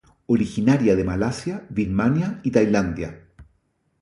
[0.35, 3.23] Originaria de Malasia, Birmania y Tailandia.